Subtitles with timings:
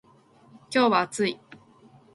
[0.73, 1.39] 今日は暑い